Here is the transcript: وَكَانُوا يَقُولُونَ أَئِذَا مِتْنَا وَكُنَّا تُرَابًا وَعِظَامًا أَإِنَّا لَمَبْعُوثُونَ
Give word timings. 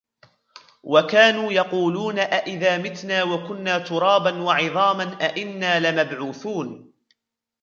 وَكَانُوا 0.83 1.51
يَقُولُونَ 1.53 2.19
أَئِذَا 2.19 2.77
مِتْنَا 2.77 3.23
وَكُنَّا 3.23 3.77
تُرَابًا 3.77 4.41
وَعِظَامًا 4.43 5.03
أَإِنَّا 5.21 5.79
لَمَبْعُوثُونَ 5.79 6.93